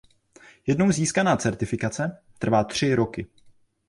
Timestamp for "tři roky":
2.63-3.27